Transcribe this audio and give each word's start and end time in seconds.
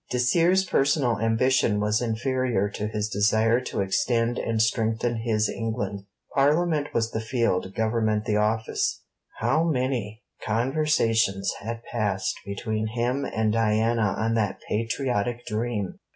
Dacier's 0.09 0.65
personal 0.65 1.19
ambition 1.19 1.79
was 1.79 2.01
inferior 2.01 2.67
to 2.69 2.87
his 2.87 3.07
desire 3.07 3.61
to 3.65 3.81
extend 3.81 4.39
and 4.39 4.59
strengthen 4.59 5.17
his 5.17 5.47
England. 5.47 6.05
Parliament 6.33 6.87
was 6.91 7.11
the 7.11 7.19
field, 7.21 7.75
Government 7.75 8.25
the 8.25 8.35
office. 8.35 9.03
How 9.37 9.63
many 9.63 10.23
conversations 10.43 11.53
had 11.59 11.83
passed 11.83 12.33
between 12.47 12.87
him 12.87 13.25
and 13.25 13.53
Diana 13.53 14.15
on 14.17 14.33
that 14.33 14.57
patriotic 14.67 15.45
dream! 15.45 15.99